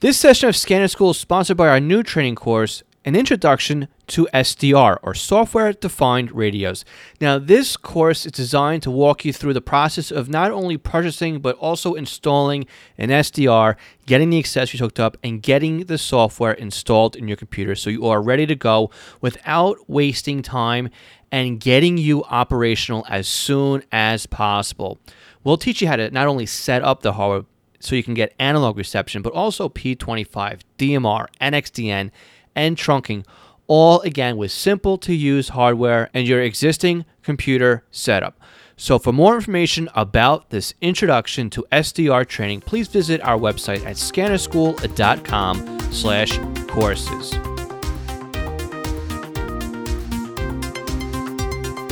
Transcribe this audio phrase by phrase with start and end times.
[0.00, 4.28] This session of Scanner School is sponsored by our new training course, An Introduction to
[4.34, 6.84] SDR, or Software Defined Radios.
[7.18, 11.38] Now, this course is designed to walk you through the process of not only purchasing,
[11.38, 12.66] but also installing
[12.98, 17.74] an SDR, getting the accessories hooked up, and getting the software installed in your computer
[17.74, 18.90] so you are ready to go
[19.22, 20.90] without wasting time
[21.32, 24.98] and getting you operational as soon as possible.
[25.42, 27.46] We'll teach you how to not only set up the hardware,
[27.80, 32.10] so you can get analog reception, but also P25, DMR, NXDN,
[32.54, 33.24] and trunking,
[33.66, 38.38] all again with simple to use hardware and your existing computer setup.
[38.76, 43.96] So for more information about this introduction to SDR training, please visit our website at
[43.96, 47.32] scannerschool.com slash courses.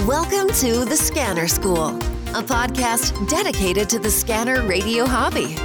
[0.07, 1.97] Welcome to the Scanner School,
[2.37, 5.57] a podcast dedicated to the scanner radio hobby.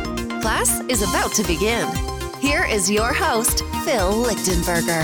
[0.41, 1.85] Class is about to begin.
[2.39, 5.03] Here is your host, Phil Lichtenberger.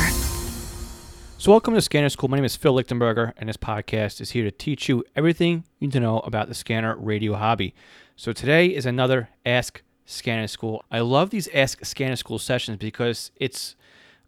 [1.38, 2.30] So, welcome to Scanner School.
[2.30, 5.88] My name is Phil Lichtenberger, and this podcast is here to teach you everything you
[5.88, 7.76] need to know about the scanner radio hobby.
[8.16, 10.86] So, today is another Ask Scanner School.
[10.90, 13.76] I love these Ask Scanner School sessions because it's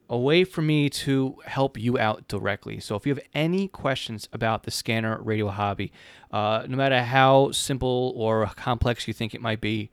[0.10, 2.82] a way for me to help you out directly.
[2.82, 5.94] So, if you have any questions about the scanner radio hobby,
[6.32, 9.90] uh, no matter how simple or complex you think it might be,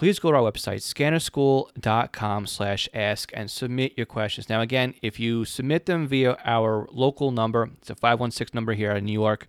[0.00, 4.48] please go to our website, scannerschool.com slash ask and submit your questions.
[4.48, 8.92] Now, again, if you submit them via our local number, it's a 516 number here
[8.92, 9.46] in New York,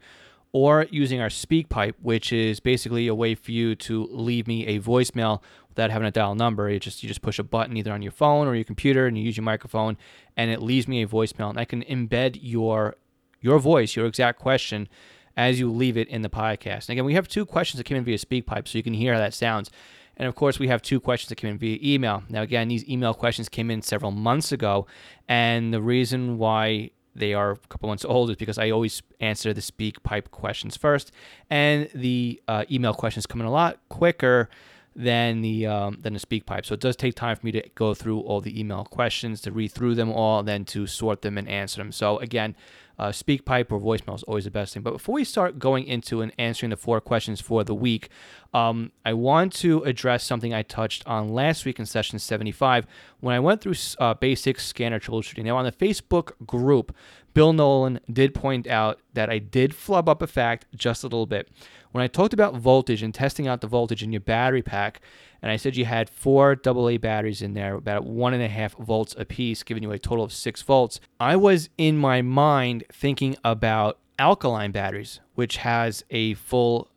[0.51, 4.81] or using our SpeakPipe, which is basically a way for you to leave me a
[4.81, 6.67] voicemail without having a dial number.
[6.67, 9.17] It just you just push a button either on your phone or your computer and
[9.17, 9.97] you use your microphone
[10.35, 12.97] and it leaves me a voicemail and I can embed your
[13.39, 14.89] your voice, your exact question
[15.37, 16.89] as you leave it in the podcast.
[16.89, 19.13] And again, we have two questions that came in via SpeakPipe so you can hear
[19.13, 19.71] how that sounds.
[20.17, 22.23] And of course, we have two questions that came in via email.
[22.29, 24.85] Now, again, these email questions came in several months ago.
[25.27, 29.53] And the reason why they are a couple months old is because I always answer
[29.53, 31.11] the SpeakPipe questions first.
[31.49, 34.49] And the uh, email questions come in a lot quicker
[34.95, 36.65] than the um, than the SpeakPipe.
[36.65, 39.51] So it does take time for me to go through all the email questions, to
[39.51, 41.91] read through them all, then to sort them and answer them.
[41.91, 42.55] So again,
[42.99, 44.83] uh, SpeakPipe or voicemail is always the best thing.
[44.83, 48.09] But before we start going into and answering the four questions for the week,
[48.53, 52.85] um, I want to address something I touched on last week in session 75
[53.19, 55.45] when I went through uh, basic scanner troubleshooting.
[55.45, 56.93] Now, on the Facebook group,
[57.33, 61.25] Bill Nolan did point out that I did flub up a fact just a little
[61.25, 61.49] bit.
[61.91, 65.01] When I talked about voltage and testing out the voltage in your battery pack,
[65.41, 68.75] and I said you had four AA batteries in there, about one and a half
[68.77, 70.99] volts apiece, giving you a total of six volts.
[71.19, 76.90] I was in my mind thinking about alkaline batteries, which has a full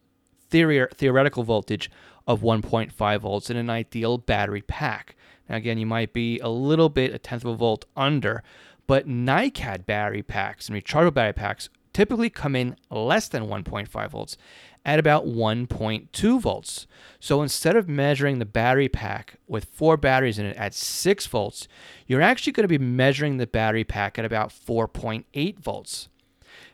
[0.55, 1.91] theory, theoretical voltage
[2.29, 5.17] of 1.5 volts in an ideal battery pack.
[5.49, 8.45] Now, again, you might be a little bit, a tenth of a volt under,
[8.87, 14.37] but NiCad battery packs and rechargeable battery packs typically come in less than 1.5 volts
[14.85, 16.87] at about 1.2 volts.
[17.19, 21.67] So instead of measuring the battery pack with four batteries in it at 6 volts,
[22.07, 26.09] you're actually going to be measuring the battery pack at about 4.8 volts.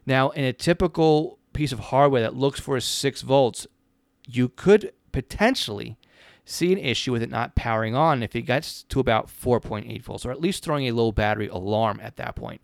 [0.05, 3.67] Now, in a typical piece of hardware that looks for 6 volts,
[4.27, 5.99] you could potentially
[6.45, 10.25] see an issue with it not powering on if it gets to about 4.8 volts,
[10.25, 12.61] or at least throwing a low battery alarm at that point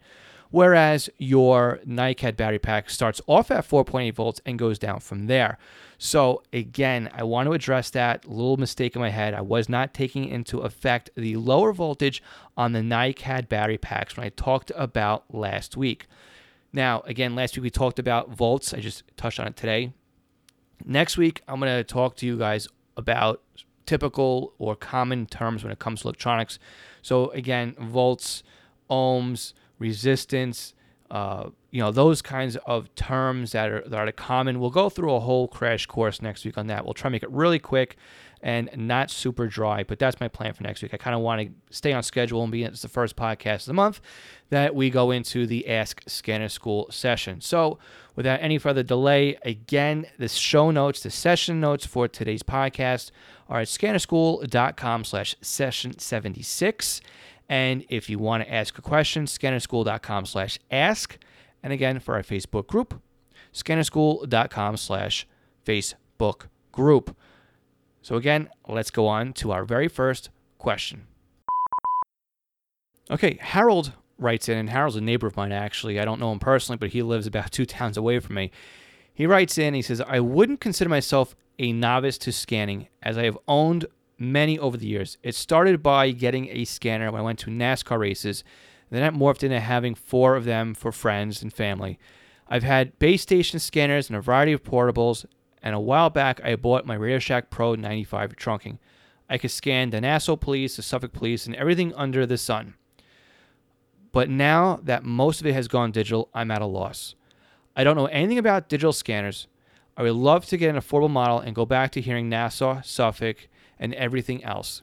[0.50, 5.58] whereas your NiCad battery pack starts off at 4.8 volts and goes down from there.
[5.98, 9.34] So again, I want to address that little mistake in my head.
[9.34, 12.22] I was not taking into effect the lower voltage
[12.56, 16.06] on the NiCad battery packs when I talked about last week.
[16.72, 18.74] Now, again, last week we talked about volts.
[18.74, 19.92] I just touched on it today.
[20.84, 23.42] Next week, I'm going to talk to you guys about
[23.86, 26.58] typical or common terms when it comes to electronics.
[27.02, 28.42] So again, volts,
[28.90, 30.74] ohms, resistance,
[31.10, 34.58] uh, you know, those kinds of terms that are, that are common.
[34.60, 36.84] We'll go through a whole crash course next week on that.
[36.84, 37.96] We'll try to make it really quick
[38.42, 40.92] and not super dry, but that's my plan for next week.
[40.94, 43.66] I kind of want to stay on schedule and be it's the first podcast of
[43.66, 44.00] the month
[44.50, 47.40] that we go into the Ask Scanner School session.
[47.40, 47.78] So,
[48.14, 53.10] without any further delay, again, the show notes, the session notes for today's podcast
[53.48, 57.00] are at scannerschool.com slash session 76.
[57.48, 61.18] And if you want to ask a question, scannerschool.com slash ask.
[61.62, 63.00] And again, for our Facebook group,
[63.52, 65.26] scannerschool.com slash
[65.64, 67.16] Facebook group.
[68.06, 71.08] So again, let's go on to our very first question.
[73.10, 75.98] Okay, Harold writes in, and Harold's a neighbor of mine actually.
[75.98, 78.52] I don't know him personally, but he lives about two towns away from me.
[79.12, 83.24] He writes in, he says, I wouldn't consider myself a novice to scanning as I
[83.24, 83.86] have owned
[84.20, 85.18] many over the years.
[85.24, 88.44] It started by getting a scanner when I went to NASCAR races.
[88.88, 91.98] Then it morphed into having four of them for friends and family.
[92.46, 95.26] I've had base station scanners and a variety of portables,
[95.66, 98.78] and a while back I bought my Radio Shack Pro 95 trunking.
[99.28, 102.74] I could scan the Nassau Police, the Suffolk Police, and everything under the sun.
[104.12, 107.16] But now that most of it has gone digital, I'm at a loss.
[107.74, 109.48] I don't know anything about digital scanners.
[109.96, 113.48] I would love to get an affordable model and go back to hearing Nassau, Suffolk,
[113.76, 114.82] and everything else.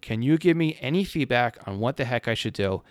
[0.00, 2.84] Can you give me any feedback on what the heck I should do?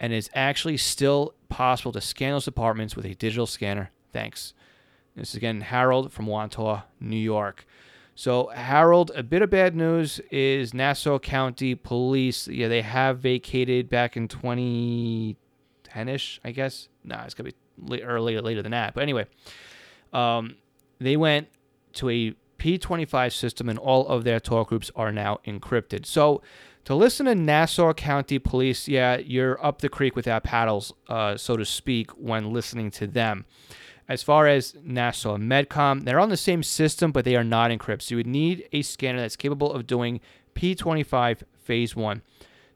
[0.00, 3.92] And is actually still possible to scan those apartments with a digital scanner?
[4.12, 4.52] Thanks.
[5.16, 7.66] This is again Harold from Wantagh, New York.
[8.14, 12.48] So, Harold, a bit of bad news is Nassau County Police.
[12.48, 16.88] Yeah, they have vacated back in 2010ish, I guess.
[17.02, 17.52] Nah, it's gonna
[17.88, 18.92] be earlier, later than that.
[18.92, 19.24] But anyway,
[20.12, 20.56] um,
[20.98, 21.48] they went
[21.94, 26.04] to a P25 system, and all of their talk groups are now encrypted.
[26.04, 26.42] So,
[26.84, 31.56] to listen to Nassau County Police, yeah, you're up the creek without paddles, uh, so
[31.56, 33.46] to speak, when listening to them.
[34.08, 37.70] As far as Nassau and Medcom, they're on the same system, but they are not
[37.70, 38.02] encrypted.
[38.02, 40.20] So you would need a scanner that's capable of doing
[40.54, 42.22] P25 Phase 1.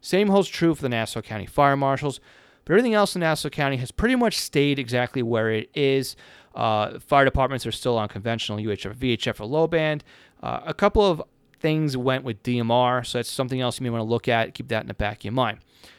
[0.00, 2.20] Same holds true for the Nassau County Fire Marshals,
[2.64, 6.16] but everything else in Nassau County has pretty much stayed exactly where it is.
[6.54, 10.02] Uh, fire departments are still on conventional UHF, VHF, or low band.
[10.42, 11.22] Uh, a couple of
[11.60, 14.54] things went with DMR, so that's something else you may want to look at.
[14.54, 15.58] Keep that in the back of your mind.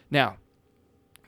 [0.10, 0.38] Now,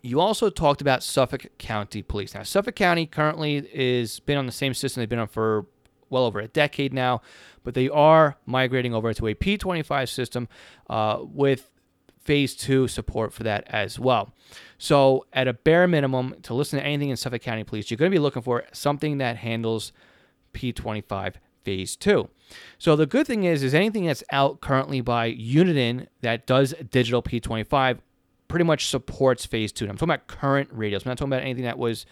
[0.03, 2.35] you also talked about Suffolk County Police.
[2.35, 5.65] Now, Suffolk County currently is been on the same system they've been on for
[6.09, 7.21] well over a decade now,
[7.63, 10.49] but they are migrating over to a P25 system
[10.89, 11.71] uh, with
[12.19, 14.33] phase two support for that as well.
[14.77, 18.11] So, at a bare minimum, to listen to anything in Suffolk County Police, you're going
[18.11, 19.93] to be looking for something that handles
[20.53, 22.29] P25 phase two.
[22.77, 27.23] So the good thing is, is anything that's out currently by Uniden that does digital
[27.23, 27.99] P25
[28.53, 29.83] pretty much supports phase two.
[29.83, 31.03] And I'm talking about current radios.
[31.03, 32.05] I'm not talking about anything that was,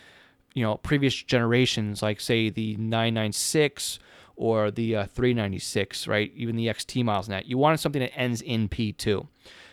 [0.56, 4.00] you know, previous generations, like say the 996
[4.36, 6.32] or the uh, 396, right?
[6.36, 7.46] Even the XT miles and that.
[7.46, 9.28] You wanted something that ends in P2.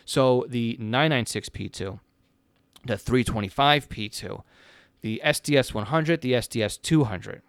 [0.05, 2.01] So the 996 P2,
[2.85, 4.43] the 325 P2,
[5.01, 7.41] the SDS 100, the SDS 200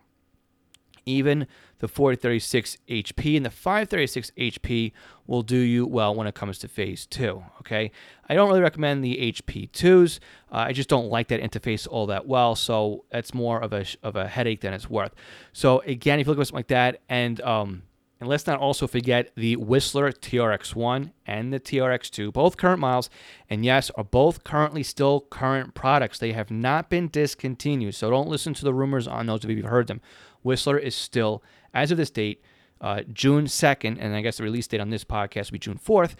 [1.09, 1.47] even
[1.79, 4.91] the 436 HP and the 536 HP
[5.27, 7.43] will do you well when it comes to phase two.
[7.59, 7.91] Okay,
[8.27, 10.19] I don't really recommend the HP2s.
[10.51, 13.85] Uh, I just don't like that interface all that well, so that's more of a
[14.03, 15.13] of a headache than it's worth.
[15.53, 17.83] So again, if you look at something like that, and um,
[18.19, 23.09] and let's not also forget the Whistler TRX1 and the TRX2, both current models,
[23.49, 26.19] and yes, are both currently still current products.
[26.19, 29.65] They have not been discontinued, so don't listen to the rumors on those if you've
[29.65, 30.01] heard them.
[30.43, 31.41] Whistler is still,
[31.73, 32.41] as of this date,
[32.81, 35.79] uh, June 2nd, and I guess the release date on this podcast will be June
[35.79, 36.15] 4th.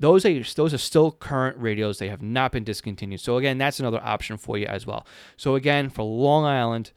[0.00, 1.98] Those are those are still current radios.
[1.98, 3.20] They have not been discontinued.
[3.20, 5.04] So again, that's another option for you as well.
[5.36, 6.92] So again, for Long Island,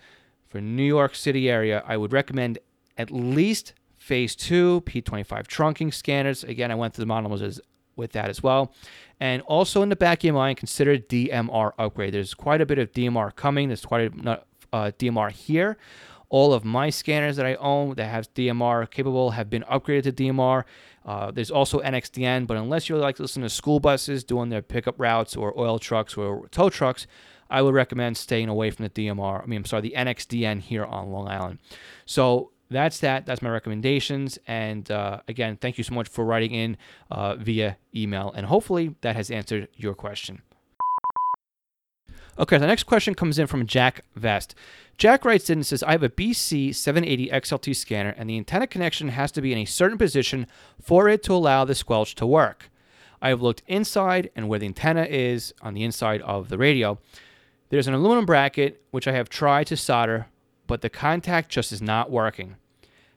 [0.48, 2.60] for New York City area, I would recommend
[2.98, 6.44] at least Phase 2 P25 trunking scanners.
[6.44, 7.60] Again, I went through the models
[7.96, 8.74] with that as well.
[9.20, 12.14] And also in the back of your mind, consider DMR upgrade.
[12.14, 13.70] There's quite a bit of DMR coming.
[13.70, 14.42] There's quite a
[14.74, 15.78] uh, DMR here.
[16.32, 20.12] All of my scanners that I own that have DMR capable have been upgraded to
[20.14, 20.64] DMR.
[21.06, 24.62] Uh, there's also NXDN, but unless you're like to listen to school buses doing their
[24.62, 27.06] pickup routes or oil trucks or tow trucks,
[27.50, 29.44] I would recommend staying away from the DMR.
[29.44, 31.60] I mean, I'm sorry, the NXDN here on Long Island.
[32.06, 33.26] So that's that.
[33.26, 34.40] That's my recommendations.
[34.48, 36.78] And uh, again, thank you so much for writing in
[37.12, 38.32] uh, via email.
[38.34, 40.42] And hopefully that has answered your question.
[42.40, 44.56] Okay, the next question comes in from Jack Vest.
[44.98, 48.68] Jack writes in and says, I have a BC 780 XLT scanner, and the antenna
[48.68, 50.48] connection has to be in a certain position
[50.82, 52.70] for it to allow the squelch to work.
[53.22, 57.00] I have looked inside and where the antenna is on the inside of the radio.
[57.70, 60.28] There's an aluminum bracket which I have tried to solder,
[60.68, 62.56] but the contact just is not working.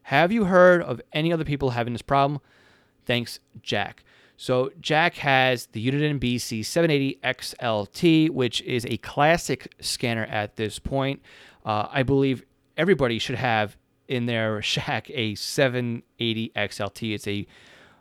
[0.04, 2.40] Have you heard of any other people having this problem?
[3.06, 4.04] Thanks, Jack.
[4.44, 10.78] So Jack has the Uniden BC 780 XLT, which is a classic scanner at this
[10.78, 11.22] point.
[11.64, 12.44] Uh, I believe
[12.76, 17.14] everybody should have in their shack a 780 XLT.
[17.14, 17.46] It's a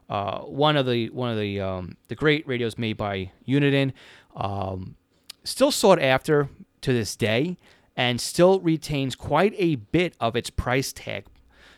[0.09, 3.93] uh, one of the one of the um, the great radios made by Uniden,
[4.35, 4.97] um,
[5.45, 6.49] still sought after
[6.81, 7.57] to this day,
[7.95, 11.23] and still retains quite a bit of its price tag.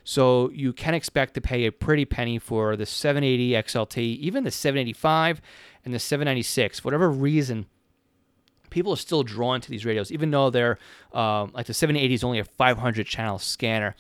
[0.06, 4.52] So you can expect to pay a pretty penny for the 780 XLT, even the
[4.52, 5.42] 785
[5.84, 6.80] and the 796.
[6.80, 7.66] For whatever reason,
[8.70, 10.78] people are still drawn to these radios, even though they're
[11.12, 13.96] um, like the 780 is only a 500 channel scanner.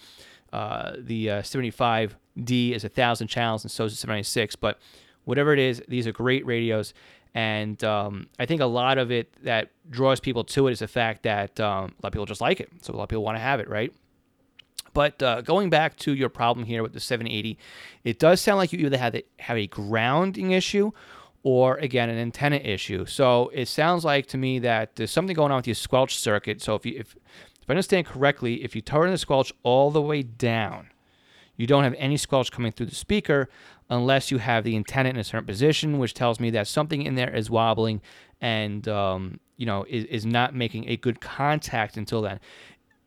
[0.54, 4.56] Uh, the uh, 75D is a thousand channels, and so is the 796.
[4.58, 4.80] But
[5.24, 6.94] whatever it is, these are great radios.
[7.34, 10.88] And um, I think a lot of it that draws people to it is the
[10.88, 12.70] fact that um, a lot of people just like it.
[12.82, 13.92] So a lot of people want to have it, right?
[14.96, 17.60] But uh, going back to your problem here with the 780,
[18.06, 20.92] it does sound like you either have, the, have a grounding issue
[21.44, 23.06] or again an antenna issue.
[23.06, 26.62] So it sounds like to me that there's something going on with your squelch circuit.
[26.62, 27.16] So if you if
[27.62, 30.92] if I understand correctly, if you turn the squelch all the way down,
[31.58, 33.50] you don't have any squelch coming through the speaker
[33.90, 37.16] unless you have the antenna in a certain position, which tells me that something in
[37.16, 38.02] there is wobbling
[38.40, 42.40] and um, you know is, is not making a good contact until then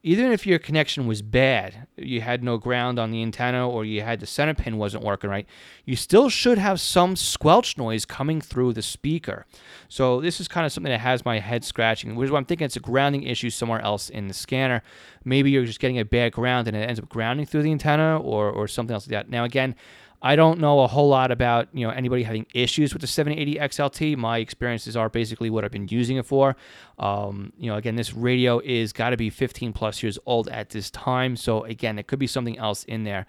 [0.02, 4.00] even if your connection was bad, you had no ground on the antenna or you
[4.00, 5.46] had the center pin wasn't working right,
[5.84, 9.44] you still should have some squelch noise coming through the speaker.
[9.88, 12.44] So this is kind of something that has my head scratching, which is why I'm
[12.44, 14.82] thinking it's a grounding issue somewhere else in the scanner.
[15.24, 18.18] Maybe you're just getting a bad ground and it ends up grounding through the antenna
[18.18, 19.30] or, or something else like that.
[19.30, 19.74] Now again,
[20.20, 23.58] I don't know a whole lot about you know anybody having issues with the 780
[23.58, 24.16] XLT.
[24.16, 26.56] My experiences are basically what I've been using it for.
[26.98, 30.70] Um, you know, again, this radio is got to be 15 plus years old at
[30.70, 33.26] this time, so again, it could be something else in there.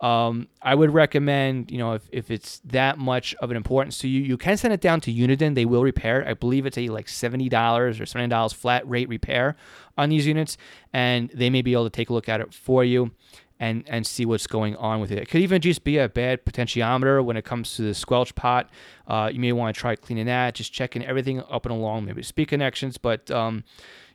[0.00, 4.08] Um, I would recommend, you know, if, if it's that much of an importance to
[4.08, 5.54] you, you can send it down to Uniden.
[5.54, 6.28] They will repair it.
[6.28, 9.56] I believe it's a like $70 or $70 flat rate repair
[9.96, 10.58] on these units,
[10.92, 13.12] and they may be able to take a look at it for you
[13.60, 15.18] and and see what's going on with it.
[15.18, 18.68] It could even just be a bad potentiometer when it comes to the squelch pot.
[19.06, 22.22] Uh, you may want to try cleaning that, just checking everything up and along, maybe
[22.22, 22.98] speed connections.
[22.98, 23.64] But um,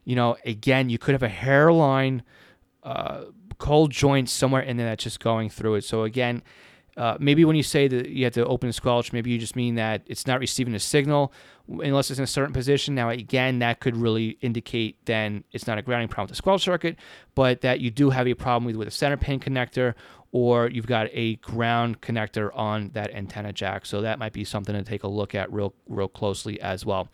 [0.03, 2.23] you know, again, you could have a hairline
[2.83, 3.25] uh,
[3.57, 5.83] cold joint somewhere in there that's just going through it.
[5.83, 6.41] So again,
[6.97, 9.55] uh, maybe when you say that you have to open the squelch, maybe you just
[9.55, 11.31] mean that it's not receiving a signal
[11.67, 12.95] unless it's in a certain position.
[12.95, 16.63] Now, again, that could really indicate then it's not a grounding problem with the squelch
[16.63, 16.97] circuit,
[17.35, 19.93] but that you do have a problem with, with a center pin connector
[20.31, 23.85] or you've got a ground connector on that antenna jack.
[23.85, 27.09] So that might be something to take a look at real, real closely as well.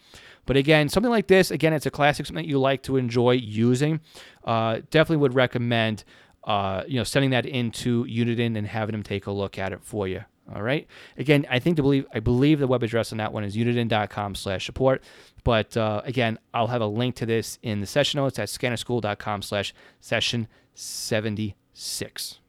[0.45, 3.31] But again, something like this, again, it's a classic, something that you like to enjoy
[3.31, 4.01] using.
[4.43, 6.03] Uh, definitely would recommend
[6.45, 9.83] uh, you know, sending that into Uniden and having them take a look at it
[9.83, 10.23] for you.
[10.53, 10.87] All right.
[11.17, 14.35] Again, I think to believe I believe the web address on that one is uniden.com
[14.35, 15.03] slash support.
[15.43, 19.41] But uh, again, I'll have a link to this in the session notes at scannerschool.com
[19.41, 22.39] slash session 76.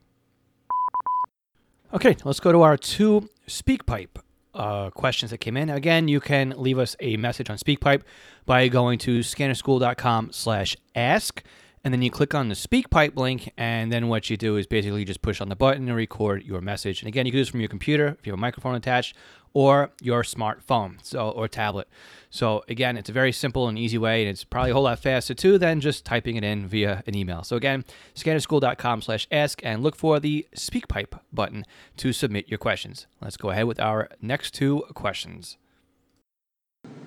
[1.94, 4.18] Okay, let's go to our two SpeakPipe
[4.52, 5.70] uh, questions that came in.
[5.70, 8.02] Again, you can leave us a message on SpeakPipe
[8.44, 11.42] by going to scannerschool.com slash ask
[11.86, 15.04] and then you click on the SpeakPipe link, and then what you do is basically
[15.04, 17.00] just push on the button and record your message.
[17.00, 19.14] And again, you can do this from your computer if you have a microphone attached,
[19.54, 21.86] or your smartphone, so or tablet.
[22.28, 24.98] So again, it's a very simple and easy way, and it's probably a whole lot
[24.98, 27.44] faster too than just typing it in via an email.
[27.44, 27.84] So again,
[28.16, 31.64] scannerschool.com slash ask and look for the SpeakPipe button
[31.98, 33.06] to submit your questions.
[33.22, 35.56] Let's go ahead with our next two questions.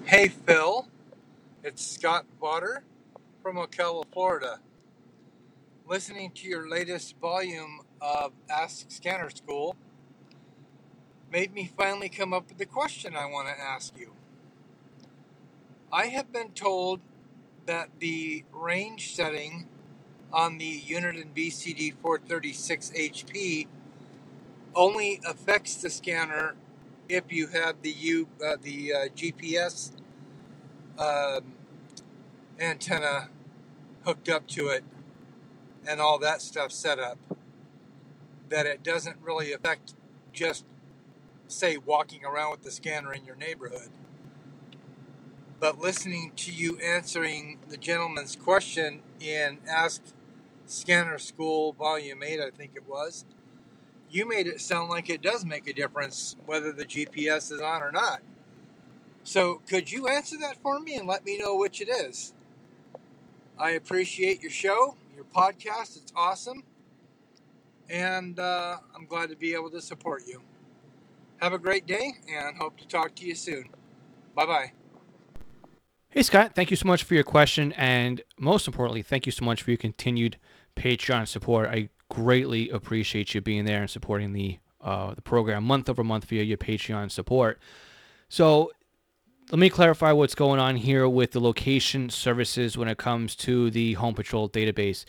[0.05, 0.87] Hey Phil,
[1.65, 2.83] it's Scott Butter
[3.43, 4.59] from Ocala, Florida
[5.89, 9.75] listening to your latest volume of Ask Scanner School
[11.31, 14.13] made me finally come up with the question I want to ask you.
[15.91, 16.99] I have been told
[17.65, 19.67] that the range setting
[20.31, 23.65] on the Uniden BCD 436 HP
[24.75, 26.55] only affects the scanner
[27.09, 29.91] if you have the U uh, the uh, GPS
[30.99, 31.53] um,
[32.59, 33.29] antenna
[34.03, 34.83] hooked up to it
[35.89, 37.17] and all that stuff set up
[38.49, 39.95] that it doesn't really affect
[40.31, 40.65] just
[41.47, 43.89] say walking around with the scanner in your neighborhood.
[45.59, 50.01] But listening to you answering the gentleman's question in ask
[50.67, 53.25] scanner school volume 8 i think it was
[54.09, 57.81] you made it sound like it does make a difference whether the gps is on
[57.81, 58.21] or not.
[59.23, 62.33] So could you answer that for me and let me know which it is?
[63.59, 65.97] I appreciate your show your podcast.
[65.97, 66.63] It's awesome.
[67.89, 70.41] And uh, I'm glad to be able to support you.
[71.37, 73.69] Have a great day and hope to talk to you soon.
[74.35, 74.71] Bye bye.
[76.09, 76.55] Hey, Scott.
[76.55, 77.73] Thank you so much for your question.
[77.73, 80.37] And most importantly, thank you so much for your continued
[80.75, 81.69] Patreon support.
[81.69, 86.25] I greatly appreciate you being there and supporting the uh, the program month over month
[86.25, 87.59] via your Patreon support.
[88.29, 88.71] So
[89.51, 93.71] let me clarify what's going on here with the location services when it comes to
[93.71, 95.05] the Home Patrol database.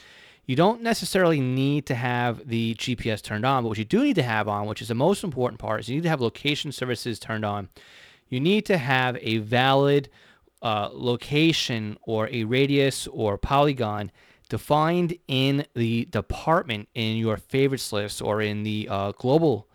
[0.47, 4.15] You don't necessarily need to have the GPS turned on, but what you do need
[4.15, 6.73] to have on, which is the most important part, is you need to have location
[6.73, 7.69] services turned on.
[8.31, 10.09] You need to have a valid
[10.63, 14.11] uh, location or a radius or polygon
[14.49, 19.69] defined in the department in your favorites list or in the uh, global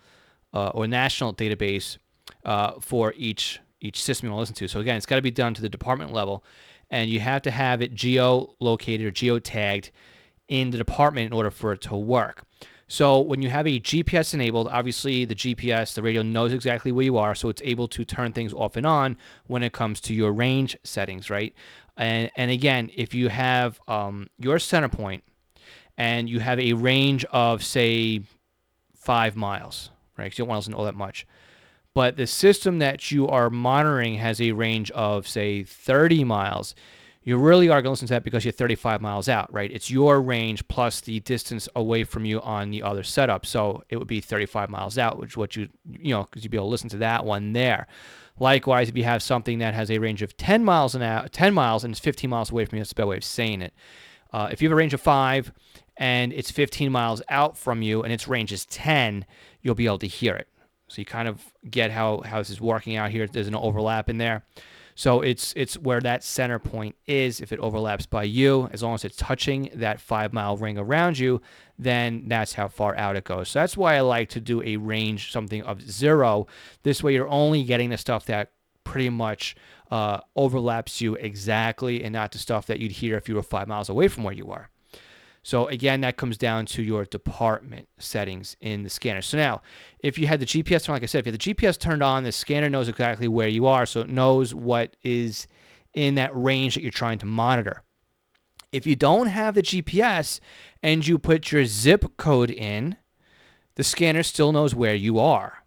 [0.55, 1.97] uh, or national database
[2.43, 4.67] uh, for each each system you listen to.
[4.67, 6.43] So again, it's got to be done to the department level,
[6.89, 9.91] and you have to have it geo-located or geotagged
[10.47, 12.43] in the department in order for it to work.
[12.87, 17.05] So when you have a GPS enabled, obviously the GPS, the radio knows exactly where
[17.05, 19.17] you are, so it's able to turn things off and on
[19.47, 21.53] when it comes to your range settings, right?
[21.97, 25.23] And and again, if you have um, your center point
[25.97, 28.21] and you have a range of say
[28.95, 30.25] five miles, right?
[30.25, 31.25] Because you don't want to listen to all that much.
[31.95, 36.75] But the system that you are monitoring has a range of say 30 miles
[37.25, 39.71] you really are going to listen to that because you're 35 miles out, right?
[39.71, 43.47] It's your range plus the distance away from you on the other setup.
[43.47, 46.57] So it would be 35 miles out, which what you you know because you'd be
[46.57, 47.87] able to listen to that one there.
[48.39, 51.53] Likewise, if you have something that has a range of 10 miles an hour, 10
[51.53, 53.73] miles and it's 15 miles away from you, that's a better way of saying it.
[54.31, 55.51] Uh, if you have a range of five
[55.97, 59.25] and it's 15 miles out from you and its range is 10,
[59.63, 60.47] you'll be able to hear it.
[60.87, 63.27] So you kind of get how, how this is working out here.
[63.27, 64.43] There's an overlap in there.
[64.97, 67.41] So it's it's where that center point is.
[67.41, 71.19] If it overlaps by you, as long as it's touching that five mile ring around
[71.19, 71.41] you,
[71.77, 73.49] then that's how far out it goes.
[73.49, 76.47] So that's why I like to do a range something of zero.
[76.83, 78.51] This way you're only getting the stuff that
[78.85, 79.57] pretty much
[79.91, 83.67] uh, overlaps you exactly and not the stuff that you'd hear if you were five
[83.67, 84.69] miles away from where you are.
[85.45, 89.21] So again, that comes down to your department settings in the scanner.
[89.21, 89.61] So now,
[89.99, 92.23] if you had the GPS, like I said, if you had the GPS turned on,
[92.23, 95.45] the scanner knows exactly where you are, so it knows what is
[95.93, 97.83] in that range that you're trying to monitor.
[98.71, 100.39] If you don't have the GPS
[100.81, 102.97] and you put your zip code in,
[103.75, 105.63] the scanner still knows where you are.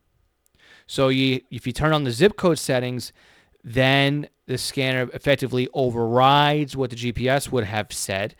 [0.88, 3.12] So you, if you turn on the zip code settings,
[3.62, 8.34] then the scanner effectively overrides what the GPS would have said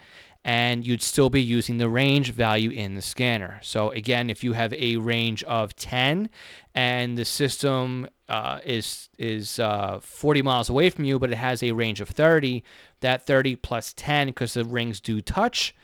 [0.49, 3.61] and you'd still be using the range value in the scanner.
[3.63, 6.31] So again, if you have a range of 10
[6.75, 11.63] and the system uh, is is uh, 40 miles away from you, but it has
[11.63, 12.65] a range of 30,
[13.01, 15.75] that 30 plus 10, because the rings do touch,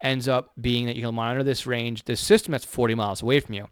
[0.00, 3.40] ends up being that you can monitor this range, this system that's 40 miles away
[3.40, 3.68] from you.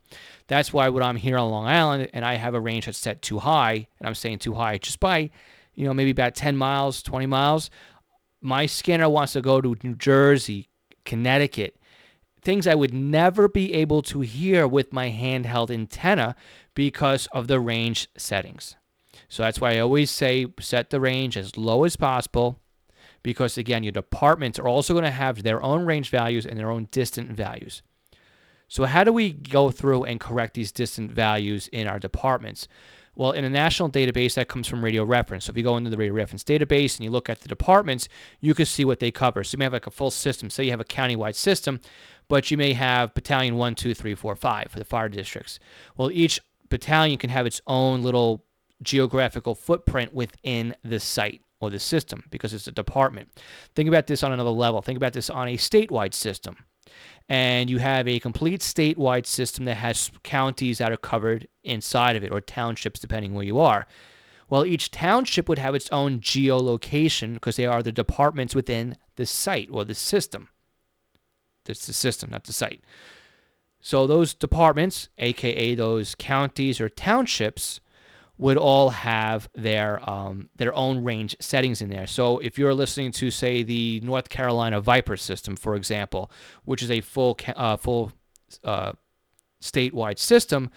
[0.48, 3.22] That's why when I'm here on Long Island and I have a range that's set
[3.22, 5.30] too high, and I'm saying too high just by,
[5.74, 7.70] you know, maybe about 10 miles, 20 miles,
[8.42, 10.68] my scanner wants to go to New Jersey,
[11.04, 11.76] Connecticut,
[12.42, 16.34] things I would never be able to hear with my handheld antenna
[16.74, 18.76] because of the range settings.
[19.28, 22.58] So that's why I always say set the range as low as possible
[23.22, 26.70] because again, your departments are also going to have their own range values and their
[26.70, 27.82] own distant values.
[28.68, 32.68] So how do we go through and correct these distant values in our departments?
[33.14, 35.44] Well, in a national database, that comes from Radio Reference.
[35.44, 38.08] So if you go into the Radio Reference database and you look at the departments,
[38.40, 39.44] you can see what they cover.
[39.44, 40.48] So you may have like a full system.
[40.48, 41.80] Say you have a countywide system,
[42.28, 45.58] but you may have battalion one, two, three, four, five for the fire districts.
[45.96, 48.46] Well, each battalion can have its own little
[48.82, 53.28] geographical footprint within the site or the system because it's a department.
[53.74, 54.80] Think about this on another level.
[54.80, 56.56] Think about this on a statewide system
[57.28, 62.24] and you have a complete statewide system that has counties that are covered inside of
[62.24, 63.86] it, or townships, depending where you are.
[64.50, 69.24] Well, each township would have its own geolocation because they are the departments within the
[69.24, 70.48] site or the system.
[71.66, 72.82] It's the system, not the site.
[73.80, 77.80] So those departments, aka those counties or townships,
[78.42, 82.08] would all have their um, their own range settings in there.
[82.08, 86.28] So if you're listening to say the North Carolina Viper system, for example,
[86.64, 88.12] which is a full uh, full
[88.64, 88.92] uh,
[89.62, 90.70] statewide system,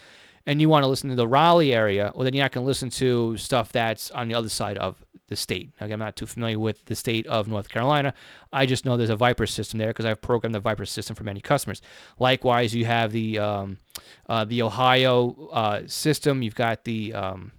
[0.46, 2.68] and you want to listen to the Raleigh area, well then you're not going to
[2.68, 5.72] listen to stuff that's on the other side of the state.
[5.80, 8.14] Again, I'm not too familiar with the state of North Carolina.
[8.54, 11.24] I just know there's a Viper system there because I've programmed the Viper system for
[11.24, 11.82] many customers.
[12.20, 13.78] Likewise, you have the um,
[14.28, 16.42] uh, the Ohio uh, system.
[16.42, 17.52] You've got the um,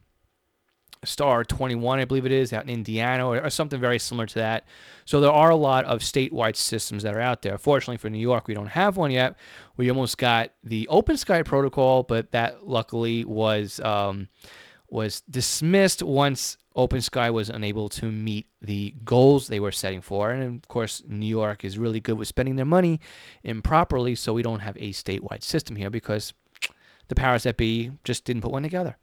[1.05, 4.35] Star 21, I believe it is, out in Indiana, or, or, something very similar to
[4.37, 4.65] that.
[5.05, 7.59] So there are a lot of statewide systems that are out there.
[7.59, 9.37] Fortunately for New York, we don't have one yet.
[9.77, 14.29] We almost got the Open Sky protocol, but that luckily was um,
[14.89, 20.31] was dismissed once Open Sky was unable to meet the goals they were setting for.
[20.31, 23.01] And of course, New York is really good with spending their money
[23.43, 26.35] improperly, so we don't have a statewide system here because
[27.09, 28.97] the powers that be just didn't put one together.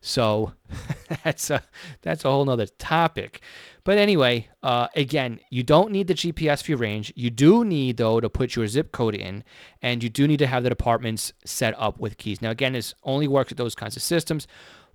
[0.00, 0.52] So
[1.24, 1.62] that's a
[2.02, 3.40] that's a whole nother topic.
[3.82, 7.12] But anyway, uh, again, you don't need the GPS for your range.
[7.16, 9.42] You do need though to put your zip code in,
[9.80, 12.42] and you do need to have the departments set up with keys.
[12.42, 14.46] Now, again, this only works with those kinds of systems.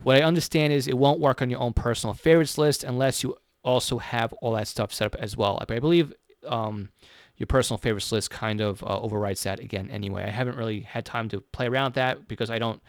[0.03, 3.35] What I understand is it won't work on your own personal favorites list unless you
[3.63, 5.57] also have all that stuff set up as well.
[5.67, 6.13] But I believe
[6.47, 6.89] um,
[7.37, 10.23] your personal favorites list kind of uh, overrides that again anyway.
[10.23, 12.81] I haven't really had time to play around with that because I don't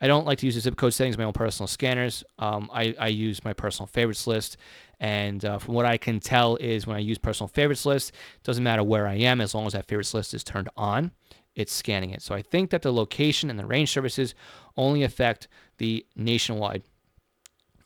[0.00, 2.24] I don't like to use the zip code settings, my own personal scanners.
[2.36, 4.56] Um, I, I use my personal favorites list.
[4.98, 8.42] And uh, from what I can tell is when I use personal favorites list, it
[8.42, 11.12] doesn't matter where I am as long as that favorites list is turned on,
[11.54, 12.20] it's scanning it.
[12.20, 14.34] So I think that the location and the range services
[14.76, 15.46] only affect
[15.82, 16.84] the nationwide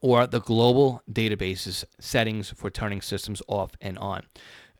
[0.03, 4.23] or the global databases settings for turning systems off and on.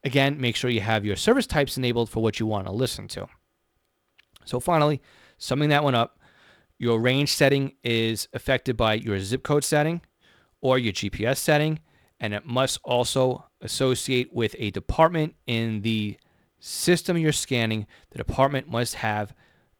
[0.05, 3.09] Again, make sure you have your service types enabled for what you want to listen
[3.09, 3.27] to.
[4.45, 5.01] So finally,
[5.39, 6.21] summing that one up,
[6.79, 10.03] your range setting is affected by your zip code setting
[10.61, 11.81] or your GPS setting,
[12.21, 16.19] and it must also associate with a department in the
[16.61, 17.87] system you're scanning.
[18.11, 19.33] The department must have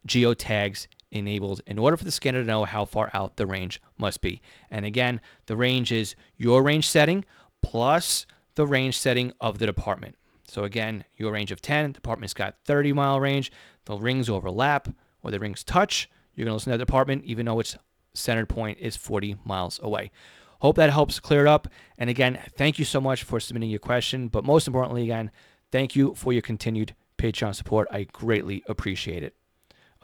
[0.07, 4.21] geotags enabled in order for the scanner to know how far out the range must
[4.21, 4.41] be.
[4.69, 7.25] And again, the range is your range setting
[7.61, 10.15] plus the range setting of the department.
[10.47, 13.51] So again, your range of 10, department's got 30 mile range.
[13.85, 14.87] The rings overlap
[15.21, 16.09] or the rings touch.
[16.33, 17.77] You're going to listen to that department even though its
[18.13, 20.11] centered point is 40 miles away.
[20.59, 21.67] Hope that helps clear it up.
[21.97, 24.27] And again, thank you so much for submitting your question.
[24.27, 25.31] But most importantly, again,
[25.71, 27.87] thank you for your continued Patreon support.
[27.91, 29.35] I greatly appreciate it.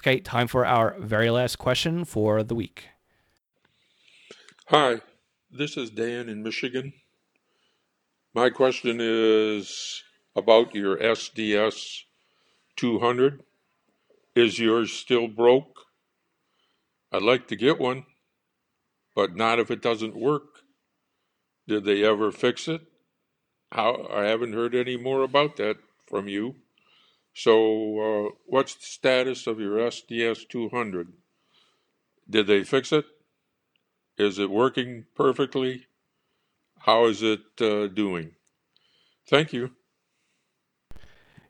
[0.06, 2.89] Okay, time for our very last question for the week.
[4.68, 5.00] Hi,
[5.50, 6.92] this is Dan in Michigan.
[8.34, 10.04] My question is
[10.36, 12.02] about your SDS
[12.76, 13.44] 200.
[14.36, 15.86] Is yours still broke?
[17.13, 18.04] I'd like to get one,
[19.16, 20.63] but not if it doesn't work.
[21.66, 22.82] Did they ever fix it?
[23.72, 26.56] How I haven't heard any more about that from you.
[27.34, 31.13] So, uh, what's the status of your SDS 200?
[32.30, 33.06] Did they fix it?
[34.17, 35.88] Is it working perfectly?
[36.80, 38.32] How is it uh, doing?
[39.28, 39.72] Thank you.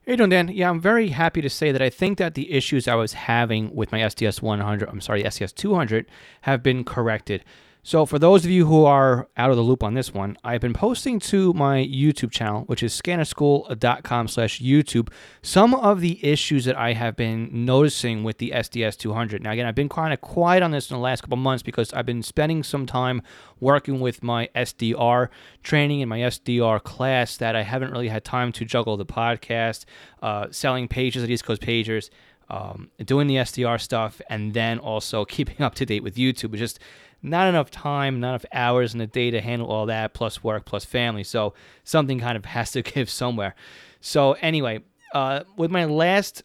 [0.05, 0.49] Hey, doing, Dan?
[0.49, 3.73] Yeah, I'm very happy to say that I think that the issues I was having
[3.73, 6.05] with my SDS 100, I'm sorry, SDS 200,
[6.41, 7.43] have been corrected.
[7.85, 10.61] So, for those of you who are out of the loop on this one, I've
[10.61, 15.09] been posting to my YouTube channel, which is scannerschool.com slash YouTube,
[15.41, 19.43] some of the issues that I have been noticing with the SDS 200.
[19.43, 21.91] Now, again, I've been kind of quiet on this in the last couple months because
[21.91, 23.21] I've been spending some time
[23.59, 25.27] working with my SDR
[25.61, 29.83] training and my SDR class that I haven't really had time to juggle the podcast,
[30.21, 32.09] uh, selling pages at East Coast Pagers,
[32.49, 36.53] um, doing the SDR stuff, and then also keeping up to date with YouTube.
[36.53, 36.79] It's just
[37.23, 40.65] not enough time, not enough hours in the day to handle all that, plus work,
[40.65, 41.23] plus family.
[41.23, 43.55] So something kind of has to give somewhere.
[44.01, 44.83] So anyway,
[45.13, 46.43] uh, with my last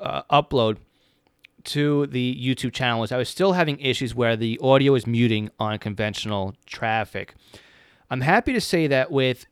[0.00, 0.78] uh, upload
[1.64, 5.50] to the YouTube channel was I was still having issues where the audio was muting
[5.58, 7.34] on conventional traffic.
[8.10, 9.46] I'm happy to say that with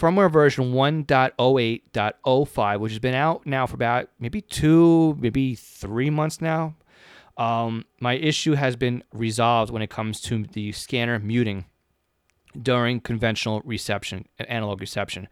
[0.00, 6.40] firmware version 1.08.05, which has been out now for about maybe two, maybe three months
[6.40, 6.74] now,
[7.36, 11.64] um, my issue has been resolved when it comes to the scanner muting
[12.60, 15.28] during conventional reception, analog reception.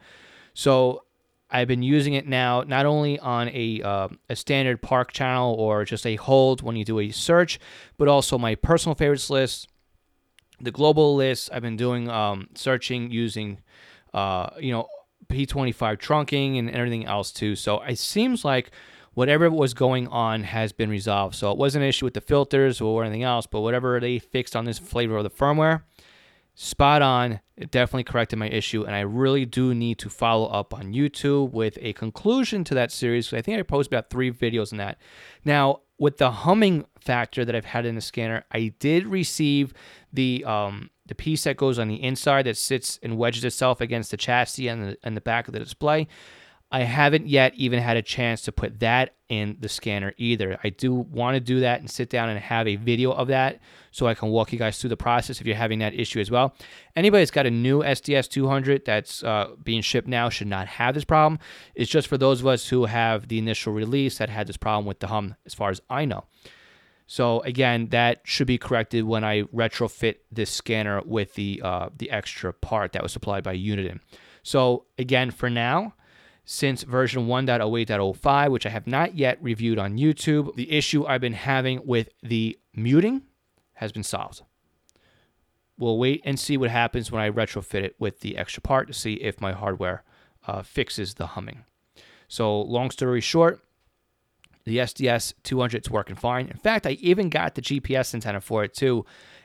[0.55, 1.03] So
[1.51, 5.85] I've been using it now not only on a uh, a standard park channel or
[5.85, 7.59] just a hold when you do a search,
[7.97, 9.69] but also my personal favorites list,
[10.61, 11.49] the global list.
[11.53, 13.61] I've been doing um, searching using,
[14.13, 14.89] uh, you know,
[15.29, 17.57] P25 trunking and everything else too.
[17.57, 18.71] So it seems like
[19.19, 21.35] whatever was going on has been resolved.
[21.35, 24.55] So it wasn't an issue with the filters or anything else, but whatever they fixed
[24.55, 25.83] on this flavor of the firmware,
[26.55, 27.41] spot on.
[27.57, 31.51] It definitely corrected my issue, and I really do need to follow up on YouTube
[31.51, 33.27] with a conclusion to that series.
[33.27, 34.99] because I think I posted about three videos on that.
[35.45, 39.75] Now, with the humming factor that I've had in the scanner, I did receive
[40.13, 44.13] the um, the piece that goes on the inside that sits and wedges itself against
[44.13, 46.07] the chassis and the, and the back of the display.
[46.71, 50.59] I haven't yet even had a chance to put that in the scanner either.
[50.63, 53.61] I do want to do that and sit down and have a video of that
[53.91, 56.31] so I can walk you guys through the process if you're having that issue as
[56.31, 56.55] well.
[56.95, 60.95] Anybody that's got a new SDS 200 that's uh, being shipped now should not have
[60.95, 61.39] this problem.
[61.75, 64.85] It's just for those of us who have the initial release that had this problem
[64.85, 66.25] with the hum, as far as I know.
[67.07, 72.11] So again, that should be corrected when I retrofit this scanner with the uh, the
[72.11, 74.01] extra part that was supplied by Uniden.
[74.43, 75.95] So again, for now,
[76.51, 80.55] since version 1.08.05, which I have not yet reviewed on YouTube.
[80.55, 83.21] The issue I've been having with the muting
[83.75, 84.41] has been solved.
[85.77, 88.95] We'll wait and see what happens when I retrofit it with the extra part to
[88.95, 90.05] see if my hardware
[90.47, 91.67] uh, fixes the humming.
[92.29, 93.63] So, long story short,
[94.65, 96.49] the SDS 200 is working fine.
[96.49, 99.05] In fact, I even got the GPS antenna for it too,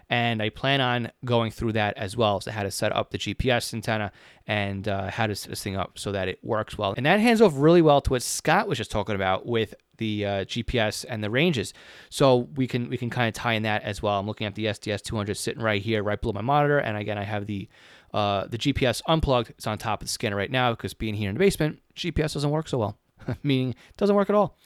[0.10, 2.42] and I plan on going through that as well.
[2.42, 4.12] So how to set up the GPS antenna
[4.46, 6.94] and uh, how to set this thing up so that it works well.
[6.96, 10.26] And that hands off really well to what Scott was just talking about with the
[10.26, 11.74] uh, GPS and the ranges.
[12.10, 14.20] So we can we can kind of tie in that as well.
[14.20, 17.18] I'm looking at the SDS 200 sitting right here, right below my monitor, and again
[17.18, 17.70] I have the
[18.14, 19.52] uh, the GPS unplugged.
[19.52, 22.34] It's on top of the scanner right now because being here in the basement, GPS
[22.34, 22.98] doesn't work so well.
[23.44, 24.58] meaning it doesn't work at all.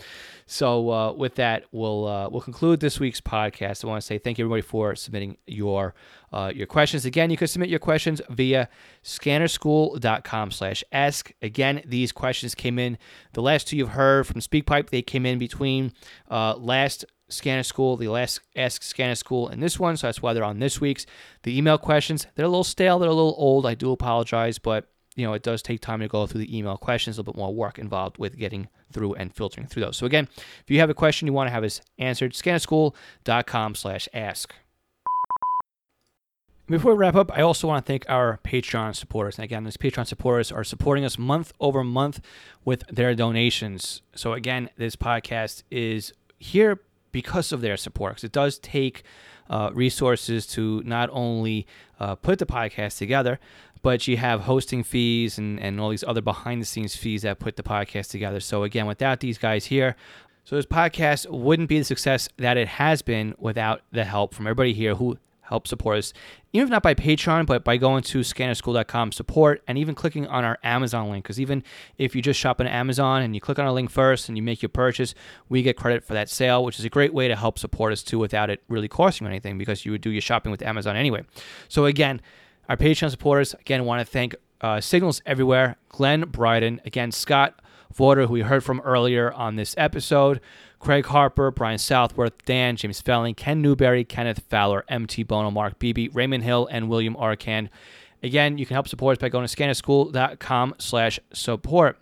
[0.46, 3.84] So uh, with that, we'll uh, we'll conclude this week's podcast.
[3.84, 5.94] I want to say thank you everybody for submitting your
[6.32, 7.04] uh, your questions.
[7.06, 8.70] Again, you can submit your questions via
[9.04, 11.32] scannerschool.com/ask.
[11.42, 12.98] Again, these questions came in.
[13.34, 15.92] The last two you've heard from SpeakPipe, they came in between
[16.32, 19.98] uh, last Scanner School, the last Ask Scanner School, and this one.
[19.98, 21.06] So that's why they're on this week's.
[21.44, 23.66] The email questions, they're a little stale, they're a little old.
[23.66, 26.78] I do apologize, but you know, it does take time to go through the email
[26.78, 29.98] questions, a little bit more work involved with getting through and filtering through those.
[29.98, 30.30] So again,
[30.62, 34.54] if you have a question you want to have us answered, scannerschool.com slash ask.
[36.68, 39.38] Before we wrap up, I also want to thank our Patreon supporters.
[39.38, 42.22] And again, these Patreon supporters are supporting us month over month
[42.64, 44.02] with their donations.
[44.14, 48.12] So again, this podcast is here because of their support.
[48.12, 49.04] Because it does take
[49.50, 51.66] uh, resources to not only
[52.00, 53.40] uh, put the podcast together,
[53.82, 57.40] but you have hosting fees and, and all these other behind the scenes fees that
[57.40, 58.40] put the podcast together.
[58.40, 59.96] So, again, without these guys here,
[60.44, 64.48] so this podcast wouldn't be the success that it has been without the help from
[64.48, 66.14] everybody here who help support us,
[66.54, 70.44] even if not by Patreon, but by going to scannerschool.com support and even clicking on
[70.44, 71.24] our Amazon link.
[71.24, 71.64] Because even
[71.98, 74.44] if you just shop on Amazon and you click on our link first and you
[74.44, 75.16] make your purchase,
[75.50, 78.04] we get credit for that sale, which is a great way to help support us
[78.04, 80.96] too without it really costing you anything because you would do your shopping with Amazon
[80.96, 81.24] anyway.
[81.70, 82.22] So again,
[82.70, 87.62] our Patreon supporters, again, want to thank uh, Signals Everywhere, Glenn Bryden, again, Scott
[87.94, 90.42] Vorder, who we heard from earlier on this episode,
[90.80, 96.10] Craig Harper, Brian Southworth, Dan, James Felling, Ken Newberry, Kenneth Fowler, MT Bono, Mark Beebe,
[96.10, 97.70] Raymond Hill, and William Arcand.
[98.22, 101.98] Again, you can help support us by going to scannerschool.com slash support.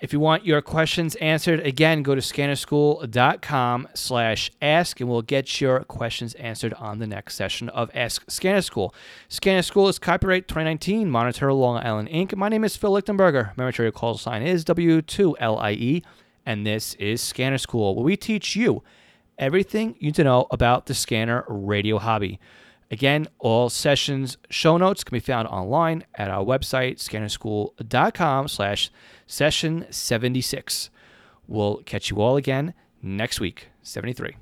[0.00, 5.60] If you want your questions answered, again, go to scannerschool.com slash ask and we'll get
[5.60, 8.94] your questions answered on the next session of Ask Scanner School.
[9.28, 12.34] Scanner School is copyright 2019, Monitor Long Island Inc.
[12.34, 13.54] My name is Phil Lichtenberger.
[13.58, 16.02] My material call sign is W2LIE,
[16.46, 18.82] and this is Scanner School, where we teach you
[19.38, 22.40] everything you need to know about the scanner radio hobby.
[22.90, 28.90] Again, all sessions show notes can be found online at our website, scannerschool.com slash
[29.26, 30.90] session 76.
[31.46, 34.36] We'll catch you all again next week, 73.